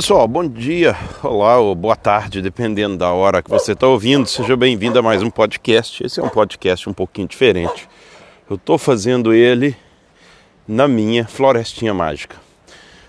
[0.00, 4.26] pessoal, bom dia, olá ou boa tarde, dependendo da hora que você está ouvindo.
[4.26, 6.02] Seja bem-vindo a mais um podcast.
[6.02, 7.86] Esse é um podcast um pouquinho diferente.
[8.48, 9.76] Eu estou fazendo ele
[10.66, 12.38] na minha florestinha mágica.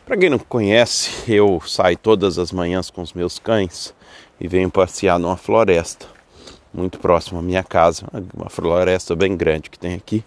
[0.06, 3.96] Para quem não conhece, eu saio todas as manhãs com os meus cães
[4.38, 6.08] e venho passear numa floresta
[6.74, 8.06] muito próxima à minha casa,
[8.36, 10.26] uma floresta bem grande que tem aqui.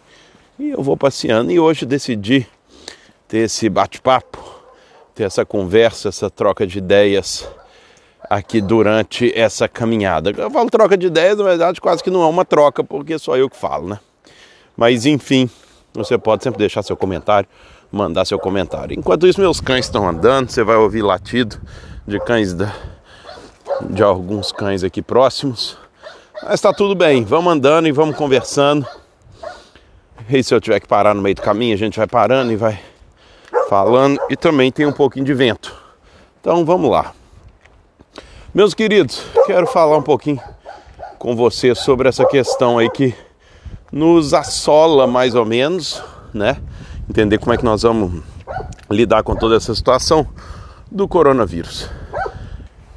[0.59, 2.46] E eu vou passeando e hoje decidi
[3.29, 4.54] ter esse bate-papo
[5.15, 7.49] ter essa conversa, essa troca de ideias
[8.29, 10.31] aqui durante essa caminhada.
[10.31, 13.36] Eu falo troca de ideias, na verdade quase que não é uma troca, porque só
[13.36, 14.00] eu que falo, né?
[14.77, 15.49] Mas enfim,
[15.93, 17.49] você pode sempre deixar seu comentário,
[17.93, 18.99] mandar seu comentário.
[18.99, 21.61] Enquanto isso, meus cães estão andando, você vai ouvir latido
[22.07, 22.75] de cães da,
[23.83, 25.79] de alguns cães aqui próximos.
[26.43, 28.85] Mas está tudo bem, vamos andando e vamos conversando.
[30.29, 32.56] E se eu tiver que parar no meio do caminho, a gente vai parando e
[32.56, 32.81] vai
[33.69, 35.75] falando e também tem um pouquinho de vento.
[36.41, 37.12] Então vamos lá.
[38.55, 40.41] Meus queridos, quero falar um pouquinho
[41.19, 43.14] com você sobre essa questão aí que
[43.91, 46.56] nos assola mais ou menos, né?
[47.08, 48.22] Entender como é que nós vamos
[48.91, 50.27] lidar com toda essa situação
[50.91, 51.88] do coronavírus.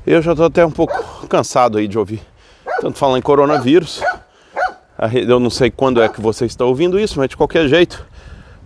[0.05, 2.21] Eu já estou até um pouco cansado aí de ouvir
[2.79, 4.01] tanto falar em coronavírus.
[5.13, 8.05] Eu não sei quando é que você está ouvindo isso, mas de qualquer jeito,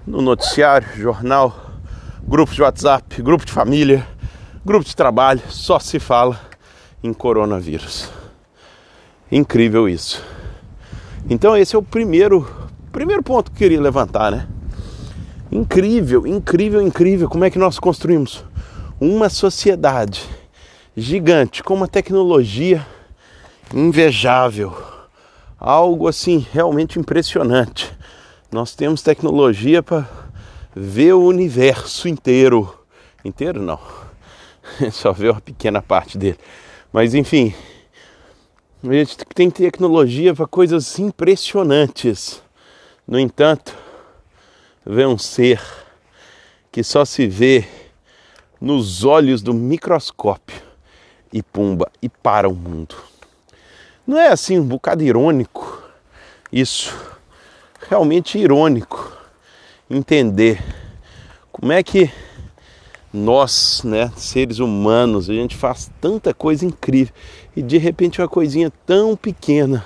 [0.06, 1.70] no noticiário, jornal,
[2.32, 4.08] grupos de WhatsApp, grupo de família,
[4.66, 6.40] grupo de trabalho, só se fala
[7.04, 8.10] em coronavírus.
[9.30, 10.24] Incrível isso.
[11.30, 12.50] Então esse é o primeiro,
[12.90, 14.48] primeiro ponto que eu queria levantar, né?
[15.52, 18.46] Incrível, incrível, incrível como é que nós construímos
[18.98, 20.24] uma sociedade
[20.96, 22.88] gigante com uma tecnologia
[23.74, 24.74] invejável,
[25.59, 27.92] algo assim realmente impressionante.
[28.50, 30.08] Nós temos tecnologia para
[30.75, 32.73] vê o universo inteiro.
[33.23, 33.80] Inteiro não.
[34.91, 36.38] Só vê uma pequena parte dele.
[36.91, 37.53] Mas enfim,
[38.83, 42.41] a gente tem tecnologia para coisas impressionantes.
[43.07, 43.75] No entanto,
[44.85, 45.62] vê um ser
[46.72, 47.66] que só se vê
[48.59, 50.62] nos olhos do microscópio
[51.31, 52.96] e pumba e para o mundo.
[54.06, 55.81] Não é assim um bocado irônico
[56.51, 56.96] isso?
[57.90, 59.21] Realmente irônico
[59.91, 60.63] entender
[61.52, 62.09] como é que
[63.13, 67.13] nós, né, seres humanos, a gente faz tanta coisa incrível
[67.56, 69.85] e de repente uma coisinha tão pequena,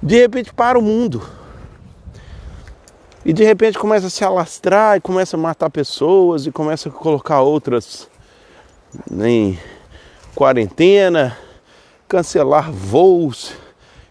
[0.00, 1.22] de repente para o mundo.
[3.24, 6.92] E de repente começa a se alastrar e começa a matar pessoas e começa a
[6.92, 8.08] colocar outras
[9.10, 9.58] em
[10.34, 11.36] quarentena,
[12.08, 13.52] cancelar voos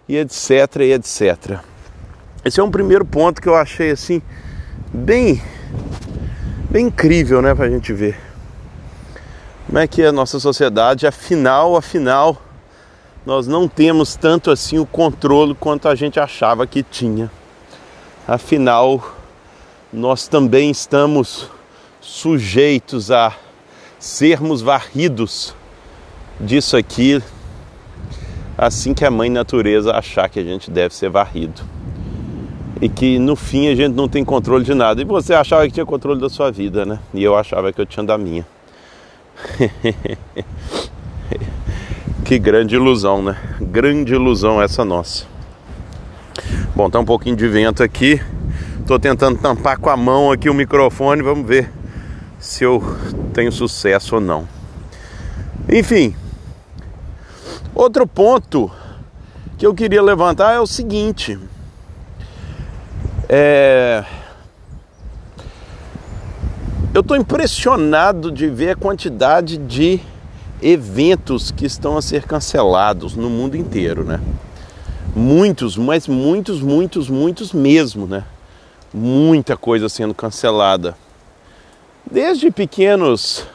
[0.08, 1.59] e etc e etc.
[2.46, 4.22] Esse é um primeiro ponto que eu achei assim
[4.94, 5.42] bem,
[6.70, 8.20] bem incrível, né, para a gente ver.
[9.66, 12.42] Como é que é a nossa sociedade, afinal, afinal,
[13.26, 17.30] nós não temos tanto assim o controle quanto a gente achava que tinha.
[18.28, 19.16] Afinal,
[19.94, 21.50] nós também estamos
[22.02, 23.36] sujeitos a
[24.00, 25.54] sermos varridos
[26.40, 27.22] disso aqui
[28.58, 31.62] assim que a mãe natureza achar que a gente deve ser varrido
[32.81, 35.02] e que no fim a gente não tem controle de nada.
[35.02, 37.00] E você achava que tinha controle da sua vida, né?
[37.13, 38.46] E eu achava que eu tinha da minha.
[42.24, 43.38] que grande ilusão, né?
[43.59, 45.25] Grande ilusão essa nossa.
[46.75, 48.22] Bom, tá um pouquinho de vento aqui.
[48.88, 51.69] Tô tentando tampar com a mão aqui o microfone, vamos ver
[52.40, 52.81] se eu
[53.34, 54.47] tenho sucesso ou não.
[55.72, 56.16] Enfim,
[57.75, 58.72] outro ponto
[59.58, 61.38] que eu queria levantar é o seguinte:
[63.29, 64.03] é...
[66.91, 70.00] Eu estou impressionado de ver a quantidade de
[70.59, 74.19] eventos que estão a ser cancelados no mundo inteiro, né?
[75.16, 78.23] Muitos, mas muitos, muitos, muitos mesmo, né?
[78.91, 80.97] Muita coisa sendo cancelada.
[82.09, 83.46] Desde pequenos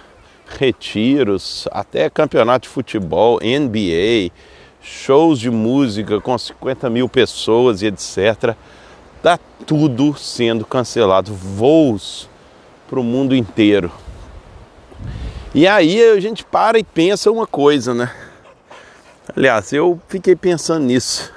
[0.46, 4.30] retiros até campeonato de futebol, NBA,
[4.80, 8.56] shows de música com 50 mil pessoas e etc
[9.24, 12.28] Está tudo sendo cancelado, voos
[12.86, 13.90] para o mundo inteiro.
[15.54, 18.14] E aí a gente para e pensa uma coisa, né?
[19.34, 21.32] Aliás, eu fiquei pensando nisso.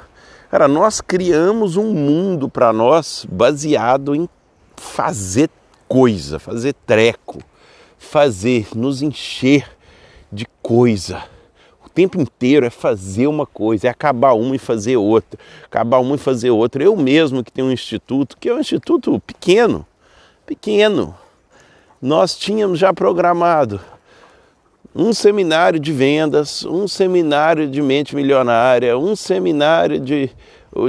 [0.51, 4.27] Cara, nós criamos um mundo para nós baseado em
[4.75, 5.49] fazer
[5.87, 7.39] coisa, fazer treco,
[7.97, 9.65] fazer, nos encher
[10.29, 11.23] de coisa
[11.97, 16.19] tempo inteiro é fazer uma coisa, é acabar uma e fazer outra, acabar uma e
[16.19, 16.83] fazer outra.
[16.83, 19.83] Eu mesmo que tenho um instituto, que é um instituto pequeno,
[20.45, 21.17] pequeno,
[21.99, 23.81] nós tínhamos já programado
[24.93, 30.29] um seminário de vendas, um seminário de mente milionária, um seminário de,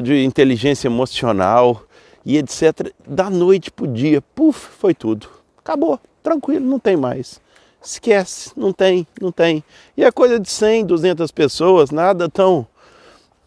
[0.03, 1.85] de inteligência emocional
[2.23, 2.93] e etc.
[3.07, 5.27] Da noite para o dia, puf, foi tudo.
[5.57, 7.41] Acabou, tranquilo, não tem mais.
[7.83, 9.63] Esquece, não tem, não tem.
[9.97, 12.67] E a coisa de 100, 200 pessoas, nada tão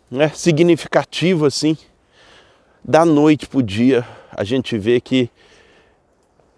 [0.09, 1.77] né, significativo assim.
[2.83, 5.29] Da noite para o dia, a gente vê que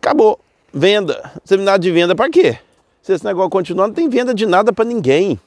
[0.02, 0.40] acabou.
[0.76, 2.58] Venda, seminário de venda para quê?
[3.02, 5.40] Se esse negócio continuar, não tem venda de nada para ninguém.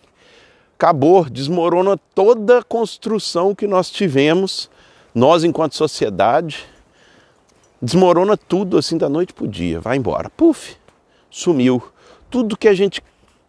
[0.78, 4.70] Acabou, desmorona toda a construção que nós tivemos,
[5.14, 6.67] nós enquanto sociedade,
[7.81, 10.28] desmorona tudo assim da noite para o dia, vai embora.
[10.31, 10.76] Puf,
[11.31, 11.82] sumiu.
[12.31, 13.02] Tudo que a gente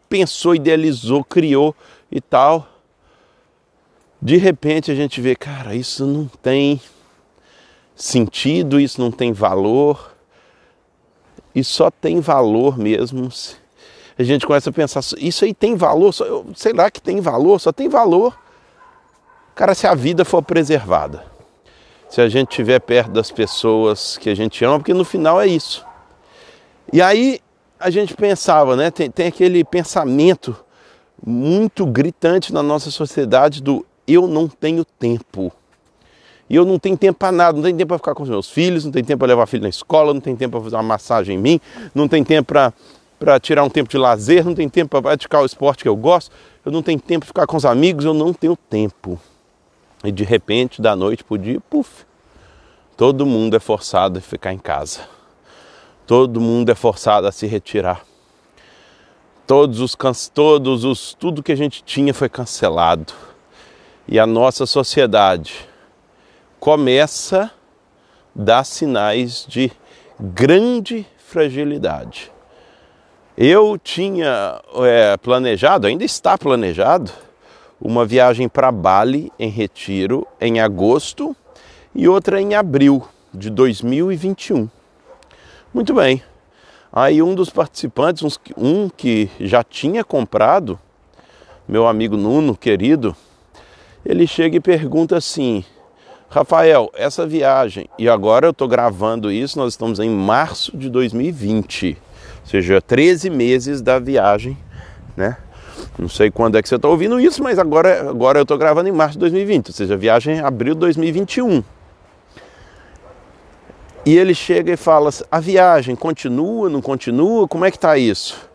[0.10, 1.76] pensou, idealizou, criou
[2.12, 2.68] e tal,
[4.22, 6.82] de repente a gente vê, cara, isso não tem
[7.96, 10.16] sentido, isso não tem valor,
[11.54, 13.30] e só tem valor mesmo.
[14.18, 17.20] A gente começa a pensar, isso aí tem valor, só, eu, sei lá que tem
[17.20, 18.38] valor, só tem valor,
[19.54, 21.26] cara, se a vida for preservada.
[22.10, 25.48] Se a gente estiver perto das pessoas que a gente ama, porque no final é
[25.48, 25.86] isso.
[26.94, 27.42] E aí
[27.80, 28.92] a gente pensava, né?
[28.92, 30.56] Tem, tem aquele pensamento
[31.26, 35.52] muito gritante na nossa sociedade do eu não tenho tempo.
[36.50, 38.50] E eu não tenho tempo para nada, não tenho tempo para ficar com os meus
[38.50, 40.84] filhos, não tenho tempo para levar filho na escola, não tenho tempo para fazer uma
[40.84, 41.60] massagem em mim,
[41.94, 42.54] não tenho tempo
[43.20, 45.96] para tirar um tempo de lazer, não tenho tempo para praticar o esporte que eu
[45.96, 46.32] gosto,
[46.66, 49.20] eu não tenho tempo para ficar com os amigos, eu não tenho tempo.
[50.04, 52.06] E de repente, da noite para o dia, puf,
[52.96, 55.17] todo mundo é forçado a ficar em casa.
[56.08, 58.06] Todo mundo é forçado a se retirar.
[59.46, 59.96] Todos os,
[60.34, 63.12] todos os, tudo que a gente tinha foi cancelado.
[64.08, 65.68] E a nossa sociedade
[66.62, 67.52] começa a
[68.34, 69.70] dar sinais de
[70.18, 72.32] grande fragilidade.
[73.38, 77.12] Eu tinha é, planejado, ainda está planejado,
[77.82, 81.36] uma viagem para Bali em retiro em agosto
[81.94, 84.77] e outra em abril de 2021.
[85.74, 86.22] Muito bem.
[86.92, 90.80] Aí um dos participantes, um que já tinha comprado,
[91.68, 93.16] meu amigo Nuno, querido,
[94.06, 95.66] ele chega e pergunta assim:
[96.30, 101.98] Rafael, essa viagem, e agora eu estou gravando isso, nós estamos em março de 2020,
[102.42, 104.58] ou seja, 13 meses da viagem,
[105.16, 105.38] né?
[106.00, 108.88] Não sei quando é que você está ouvindo isso, mas agora, agora eu estou gravando
[108.88, 111.64] em março de 2020, ou seja, viagem é abril de 2021.
[114.08, 117.46] E ele chega e fala: a viagem continua, não continua?
[117.46, 118.50] Como é que está isso?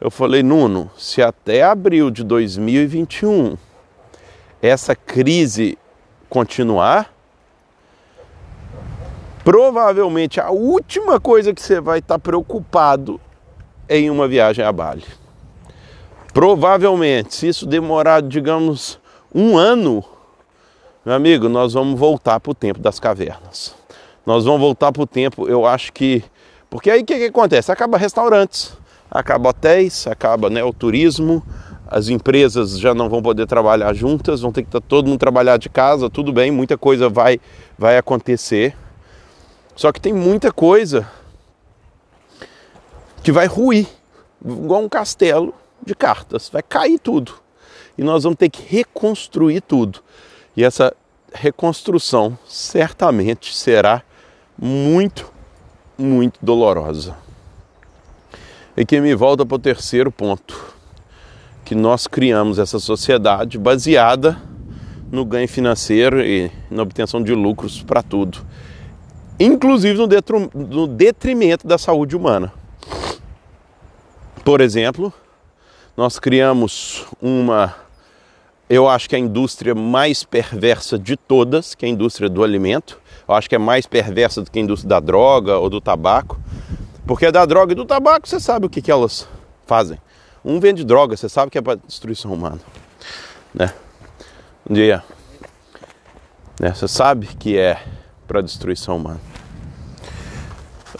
[0.00, 3.58] Eu falei, Nuno, se até abril de 2021
[4.62, 5.76] essa crise
[6.30, 7.14] continuar,
[9.44, 13.20] provavelmente a última coisa que você vai estar preocupado
[13.86, 15.04] é em uma viagem a Bali.
[16.32, 18.98] Provavelmente, se isso demorar, digamos,
[19.34, 20.02] um ano,
[21.04, 23.74] meu amigo, nós vamos voltar para o tempo das cavernas.
[24.26, 26.24] Nós vamos voltar para o tempo, eu acho que.
[26.68, 27.70] Porque aí o que, que acontece?
[27.70, 28.76] Acaba restaurantes,
[29.08, 31.40] acaba hotéis, acaba né, o turismo,
[31.86, 35.20] as empresas já não vão poder trabalhar juntas, vão ter que estar tá todo mundo
[35.20, 37.40] trabalhar de casa, tudo bem, muita coisa vai,
[37.78, 38.76] vai acontecer.
[39.76, 41.08] Só que tem muita coisa
[43.22, 43.86] que vai ruir,
[44.44, 45.54] igual um castelo
[45.84, 47.34] de cartas, vai cair tudo.
[47.96, 50.00] E nós vamos ter que reconstruir tudo.
[50.56, 50.92] E essa
[51.32, 54.02] reconstrução certamente será
[54.58, 55.32] muito,
[55.98, 57.16] muito dolorosa.
[58.76, 60.76] E que me volta para o terceiro ponto
[61.64, 64.40] que nós criamos essa sociedade baseada
[65.10, 68.38] no ganho financeiro e na obtenção de lucros para tudo,
[69.38, 69.98] inclusive
[70.54, 72.52] no, detrimento da saúde humana.
[74.44, 75.12] Por exemplo,
[75.96, 77.74] nós criamos uma,
[78.70, 83.00] eu acho que a indústria mais perversa de todas, que é a indústria do alimento.
[83.28, 86.38] Eu acho que é mais perversa do que a indústria da droga ou do tabaco,
[87.06, 89.28] porque da droga e do tabaco você sabe o que, que elas
[89.66, 89.98] fazem
[90.46, 92.60] um vende droga, você sabe que é para destruição humana,
[93.52, 93.74] né?
[94.70, 95.02] Um dia,
[96.60, 96.72] né?
[96.72, 97.82] Você sabe que é
[98.28, 99.20] para destruição humana.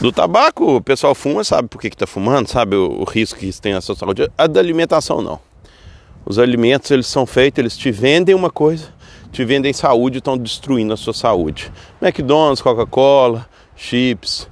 [0.01, 3.47] Do tabaco, o pessoal fuma, sabe por que está fumando, sabe o, o, risco que
[3.47, 4.29] isso tem na sua saúde.
[4.37, 5.39] A da alimentação, não.
[6.25, 8.89] Os alimentos, eles são feitos, eles te vendem uma coisa,
[9.37, 11.71] te vendem saúde e estão destruindo a sua saúde.
[12.01, 14.49] McDonald's, Coca-Cola, chips,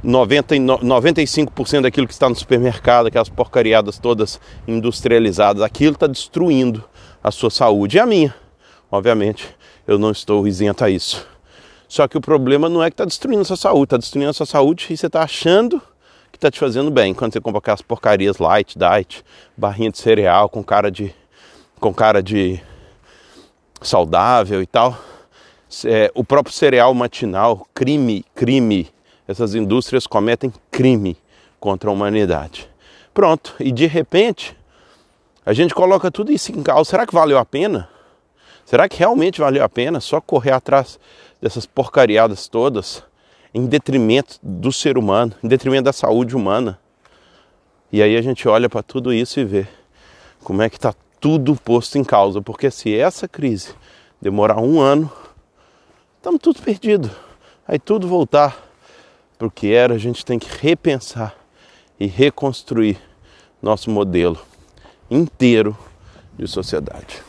[0.00, 6.84] 90, 95% daquilo que está no supermercado, aquelas porcariadas todas industrializadas, aquilo está destruindo
[7.20, 8.32] a sua saúde e a minha.
[8.88, 9.44] Obviamente,
[9.88, 11.26] eu não estou isento a isso.
[11.88, 14.34] Só que o problema não é que está destruindo a sua saúde, está destruindo a
[14.34, 15.82] sua saúde e você está achando
[16.30, 17.12] que está te fazendo bem.
[17.12, 19.24] Quando você compra aquelas porcarias light, diet,
[19.56, 21.12] barrinha de cereal com cara de
[21.80, 22.60] com cara de
[23.88, 24.96] saudável e tal.
[25.84, 28.88] É, o próprio cereal matinal, crime, crime.
[29.26, 31.16] Essas indústrias cometem crime
[31.60, 32.70] contra a humanidade.
[33.12, 34.56] Pronto, e de repente
[35.44, 36.90] a gente coloca tudo isso em causa.
[36.90, 37.88] Será que valeu a pena?
[38.64, 41.00] Será que realmente valeu a pena só correr atrás
[41.40, 43.02] dessas porcariadas todas
[43.54, 46.78] em detrimento do ser humano, em detrimento da saúde humana?
[47.90, 49.66] E aí a gente olha para tudo isso e vê
[50.44, 53.74] como é que está tudo posto em causa, porque se essa crise
[54.20, 55.10] demorar um ano,
[56.16, 57.10] estamos tudo perdido.
[57.66, 58.56] Aí tudo voltar
[59.36, 61.34] para o que era, a gente tem que repensar
[61.98, 62.98] e reconstruir
[63.60, 64.38] nosso modelo
[65.10, 65.76] inteiro
[66.36, 67.22] de sociedade.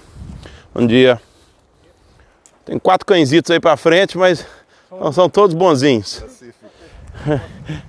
[0.73, 1.21] Bom dia.
[2.65, 4.45] Tem quatro cãezitos aí para frente, mas
[4.91, 6.23] não são todos bonzinhos.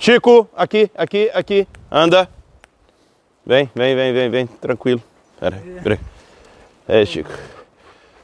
[0.00, 1.68] Chico, aqui, aqui, aqui.
[1.92, 2.26] Anda.
[3.44, 4.46] Vem, vem, vem, vem, vem.
[4.46, 5.02] Tranquilo.
[5.38, 5.98] Pera aí, pera
[6.88, 7.02] aí.
[7.02, 7.30] É, Chico.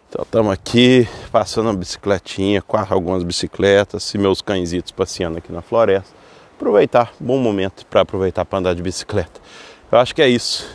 [0.08, 5.60] Então estamos aqui passando uma bicicletinha, com algumas bicicletas e meus cãezitos passeando aqui na
[5.60, 6.14] floresta.
[6.56, 9.38] Aproveitar, bom momento para aproveitar para andar de bicicleta.
[9.92, 10.66] Eu acho que é isso.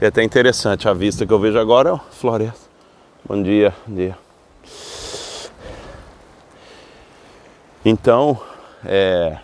[0.00, 2.68] É até interessante a vista que eu vejo agora, ó, floresta.
[3.24, 4.18] Bom dia, bom dia.
[7.84, 8.36] Então,
[8.84, 9.38] é,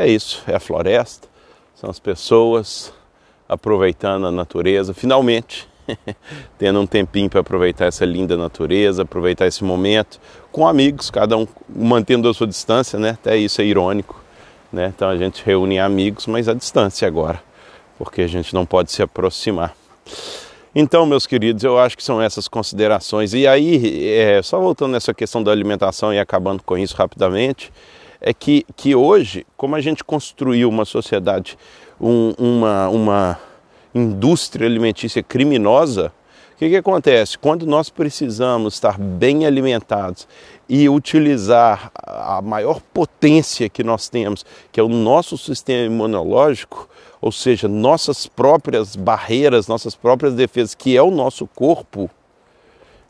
[0.00, 1.28] é isso, é a floresta,
[1.74, 2.92] são as pessoas
[3.48, 5.68] aproveitando a natureza, finalmente
[6.58, 11.46] tendo um tempinho para aproveitar essa linda natureza, aproveitar esse momento com amigos, cada um
[11.68, 13.10] mantendo a sua distância, né?
[13.10, 14.20] Até isso é irônico,
[14.72, 14.92] né?
[14.94, 17.42] Então a gente reúne amigos, mas à distância agora,
[17.98, 19.74] porque a gente não pode se aproximar.
[20.74, 23.34] Então, meus queridos, eu acho que são essas considerações.
[23.34, 27.72] E aí, é, só voltando nessa questão da alimentação e acabando com isso rapidamente,
[28.20, 31.56] é que, que hoje, como a gente construiu uma sociedade,
[32.00, 33.40] um, uma, uma
[33.94, 36.12] indústria alimentícia criminosa,
[36.54, 37.38] o que, que acontece?
[37.38, 40.28] Quando nós precisamos estar bem alimentados
[40.68, 46.86] e utilizar a maior potência que nós temos, que é o nosso sistema imunológico,
[47.18, 52.10] ou seja, nossas próprias barreiras, nossas próprias defesas, que é o nosso corpo,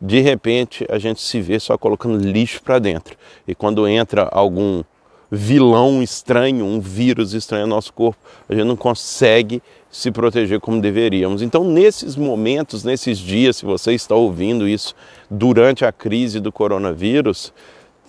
[0.00, 3.16] de repente a gente se vê só colocando lixo para dentro.
[3.46, 4.84] E quando entra algum
[5.30, 8.18] vilão estranho, um vírus estranho no nosso corpo,
[8.48, 11.42] a gente não consegue se proteger como deveríamos.
[11.42, 14.94] Então, nesses momentos, nesses dias, se você está ouvindo isso
[15.30, 17.52] durante a crise do coronavírus,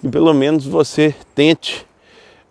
[0.09, 1.85] pelo menos você tente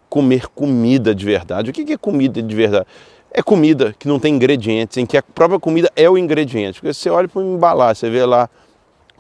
[0.09, 1.71] comer comida de verdade.
[1.71, 2.87] O que é comida de verdade?
[3.33, 6.81] É comida que não tem ingredientes, em que a própria comida é o ingrediente.
[6.81, 8.51] Porque você olha para uma embalagem, você vê lá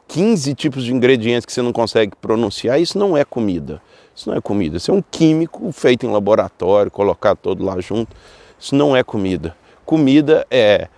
[0.08, 3.80] 15 tipos de ingredientes que você não consegue pronunciar, isso não é comida.
[4.20, 8.14] Isso não é comida, isso é um químico feito em laboratório, colocar todo lá junto.
[8.58, 9.56] Isso não é comida.
[9.86, 10.88] Comida é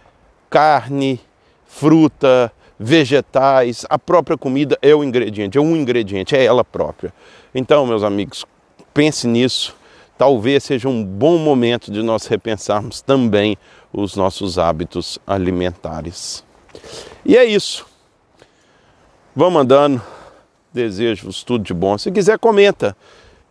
[0.51, 1.21] carne,
[1.65, 7.15] fruta, vegetais, a própria comida é o ingrediente, é um ingrediente, é ela própria.
[7.55, 8.45] Então, meus amigos,
[8.93, 9.77] pense nisso.
[10.19, 13.57] Talvez seja um bom momento de nós repensarmos também
[13.93, 16.45] os nossos hábitos alimentares.
[17.25, 17.87] E é isso.
[19.33, 20.03] Vamos andando
[20.73, 21.97] desejo-vos tudo de bom.
[21.99, 22.97] Se quiser, comenta.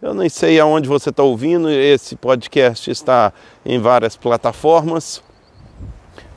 [0.01, 3.32] Eu nem sei aonde você está ouvindo, esse podcast está
[3.63, 5.22] em várias plataformas.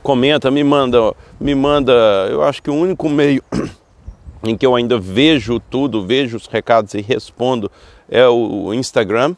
[0.03, 1.91] Comenta, me manda, me manda.
[2.29, 3.43] Eu acho que o único meio
[4.43, 7.71] em que eu ainda vejo tudo, vejo os recados e respondo
[8.07, 9.35] é o Instagram.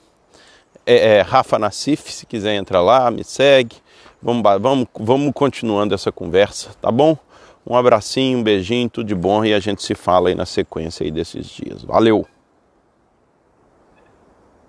[0.85, 3.77] É, é Rafa Nassif, se quiser entrar lá, me segue.
[4.21, 7.17] Vamos, vamos, vamos continuando essa conversa, tá bom?
[7.69, 11.03] Um abracinho, um beijinho, tudo de bom e a gente se fala aí na sequência
[11.03, 11.83] aí desses dias.
[11.83, 12.25] Valeu!